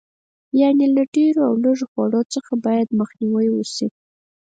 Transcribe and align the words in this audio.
یعنې 0.61 0.85
له 0.95 1.03
ډېر 1.15 1.33
او 1.47 1.53
لږ 1.63 1.79
خوړلو 1.89 2.21
څخه 2.33 2.51
باید 2.65 2.87
مخنیوی 2.99 3.47
وشي. 3.51 3.87